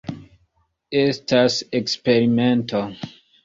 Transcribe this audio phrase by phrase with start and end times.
[1.03, 2.85] Estas eksperimento.